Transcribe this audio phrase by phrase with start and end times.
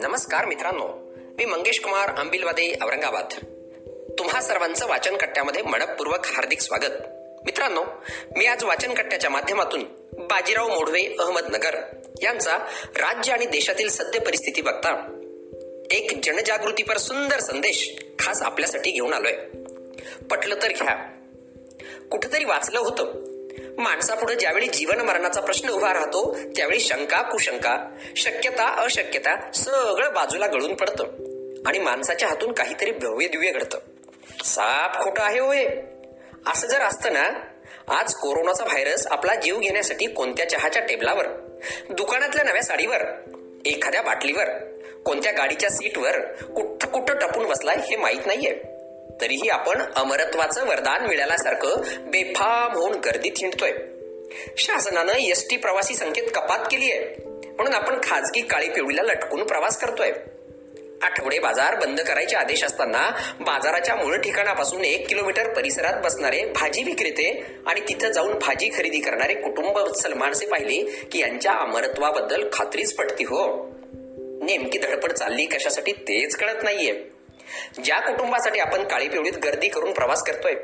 [0.00, 3.24] नमस्कार मित्रांनो मी मंगेश कुमार आंबिलवादे औरंगाबाद.
[4.18, 6.92] तुम्हा सर्वांचं वाचन कट्ट्यामध्ये मनपूर्वक हार्दिक स्वागत.
[7.44, 7.84] मित्रांनो
[8.36, 9.82] मी आज वाचन कट्ट्याच्या माध्यमातून
[10.12, 11.74] बाजीराव मोढवे अहमदनगर
[12.22, 12.56] यांचा
[12.86, 15.20] राज्य आणि देशातील सद्य परिस्थिती बघता
[15.90, 19.32] एक जनजागृतीपर सुंदर संदेश खास आपल्यासाठी घेऊन आलोय.
[20.30, 21.14] पटलं तर घ्या.
[22.10, 23.38] कुठेतरी वाचलं होतं.
[23.78, 30.74] माणसापुढे ज्यावेळी जीवन मरणाचा प्रश्न उभा राहतो त्यावेळी शंका कुशंका शक्यता अशक्यता सगळं बाजूला गळून
[30.74, 31.04] पडतं.
[31.66, 33.78] आणि माणसाच्या हातून काहीतरी भव्य दिव्य घडतं.
[34.44, 35.66] साप खोटं आहे होय.
[36.46, 37.32] असं जर असतं ना
[37.88, 41.26] आज कोरोनाचा व्हायरस आपला जीव घेण्यासाठी कोणत्या चहाच्या टेबलावर
[41.90, 43.00] दुकानातल्या नव्या साडीवर
[43.66, 44.44] एखाद्या बाटलीवर
[45.04, 48.77] कोणत्या गाडीच्या सीटवर कुठं कुठं टपून बसलाय हे माहीत नाहीये.
[49.20, 53.72] तरीही आपण अमरत्वाचं वरदान मिळाल्यासारखं बेफाम होऊन गर्दीत हिंडतोय.
[54.56, 59.78] शासनानं एस टी प्रवासी संख्येत कपात केली आहे म्हणून आपण खाजगी काळी पिवळीला लटकून प्रवास
[59.80, 60.12] करतोय.
[61.02, 63.10] आठवडे बाजार बंद करायचे आदेश असताना
[63.40, 69.34] बाजाराच्या मूळ ठिकाणापासून एक किलोमीटर परिसरात बसणारे भाजी विक्रेते आणि तिथं जाऊन भाजी खरेदी करणारे
[69.34, 69.78] कुटुंब
[70.16, 73.70] माणसे पाहिले की यांच्या अमरत्वाबद्दल खात्रीच पटती हो.
[74.42, 77.17] नेमकी धडपड चालली कशासाठी तेच कळत नाहीये.
[77.84, 80.54] ज्या कुटुंबासाठी आपण काळी पिवळीत गर्दी करून प्रवास करतोय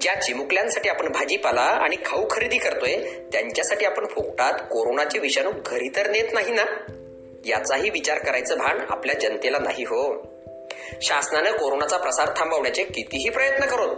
[0.00, 2.96] ज्या चिमुकल्यांसाठी आपण भाजीपाला आणि खाऊ खरेदी करतोय
[3.32, 6.64] त्यांच्यासाठी आपण फुकटात कोरोनाचे विषाणू घरी तर नेत नाही ना?
[7.46, 10.32] याचाही विचार करायचं भान आपल्या जनतेला नाही हो.
[11.02, 13.94] शासनानं कोरोनाचा प्रसार थांबवण्याचे कितीही प्रयत्न करून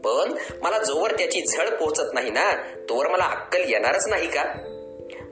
[0.00, 2.52] पण मला जोवर त्याची झळ पोहोचत नाही ना
[2.88, 4.44] तोवर मला अक्कल येणारच नाही का?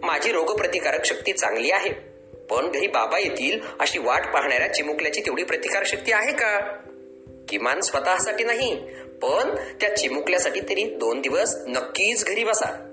[0.03, 2.16] माझी रोगप्रतिकारक शक्ती चांगली आहे.
[2.53, 6.61] घरी बाबा येतील अशी वाट पाहणाऱ्या चिमुकल्याची तेवढी प्रतिकार शक्ती आहे का?
[7.49, 8.75] किमान स्वतःसाठी नाही
[9.23, 12.93] पण त्या चिमुकल्यासाठी तरी दोन दिवस नक्कीच घरी बसा.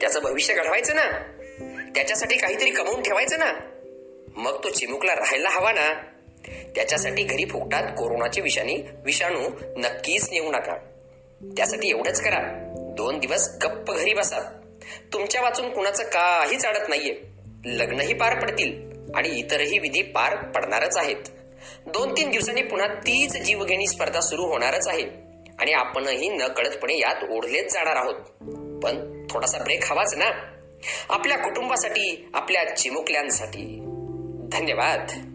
[0.00, 1.10] त्याचं भविष्य घडवायचं ना.
[1.94, 3.52] त्याच्यासाठी काहीतरी कमवून ठेवायचं ना.
[4.36, 5.94] मग तो चिमुकला राहायला हवा ना.
[6.74, 10.76] त्याच्यासाठी घरी फुकटात कोरोनाची विषाणी विषाणू नक्कीच नेऊ नका.
[11.56, 12.38] त्यासाठी एवढंच करा.
[12.96, 14.40] दोन दिवस गप्प घरी बसा.
[15.12, 17.39] तुमच्या वाचून कुणाचं काहीच अडत नाहीये.
[17.64, 21.16] लग्नही पार पडतील आणि इतरही विधी पार पडणारच आहेत.
[21.86, 25.02] दोन तीन दिवसांनी पुन्हा तीच जीवघेणी स्पर्धा सुरू होणारच आहे
[25.58, 28.14] आणि आपणही न कळतपणे यात ओढलेच जाणार आहोत.
[28.84, 30.30] पण थोडासा ब्रेक हवाच ना.
[31.08, 33.78] आपल्या कुटुंबासाठी आपल्या चिमुकल्यांसाठी.
[34.52, 35.29] धन्यवाद.